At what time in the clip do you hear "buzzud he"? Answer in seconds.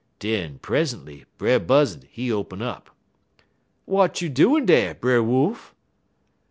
1.59-2.31